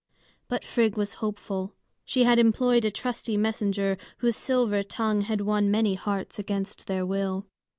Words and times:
But 0.47 0.65
Frigg 0.65 0.97
was 0.97 1.13
hopeful; 1.21 1.75
she 2.05 2.23
had 2.23 2.39
employed 2.39 2.85
a 2.85 2.89
trusty 2.89 3.37
messenger, 3.37 3.97
whose 4.17 4.35
silver 4.35 4.81
tongue 4.81 5.21
had 5.21 5.41
won 5.41 5.69
many 5.69 5.93
hearts 5.93 6.39
against 6.39 6.87
their 6.87 7.05
will. 7.05 7.45